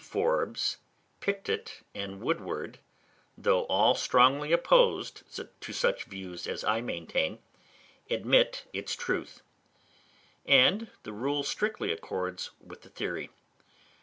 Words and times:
Forbes, 0.03 0.77
Pictet, 1.19 1.81
and 1.93 2.21
Woodward 2.21 2.79
(though 3.37 3.65
all 3.65 3.93
strongly 3.93 4.51
opposed 4.51 5.21
to 5.61 5.71
such 5.73 6.05
views 6.05 6.47
as 6.47 6.63
I 6.63 6.81
maintain) 6.81 7.37
admit 8.09 8.65
its 8.73 8.95
truth; 8.95 9.43
and 10.43 10.89
the 11.03 11.13
rule 11.13 11.43
strictly 11.43 11.91
accords 11.91 12.49
with 12.59 12.81
the 12.81 12.89
theory. 12.89 13.29